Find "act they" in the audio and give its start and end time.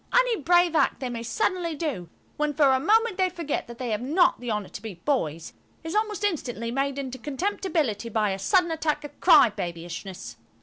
0.75-1.09